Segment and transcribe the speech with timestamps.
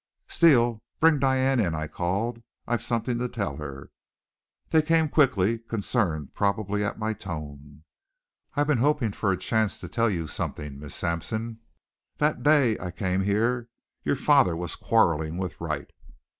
[0.27, 2.41] "Steele, bring Diane in!" I called.
[2.65, 3.91] "I've something to tell her."
[4.71, 7.83] They came quickly, concerned probably at my tone.
[8.55, 11.59] "I've been hoping for a chance to tell you something, Miss Sampson.
[12.17, 13.69] That day I came here
[14.03, 15.91] your father was quarreling with Wright.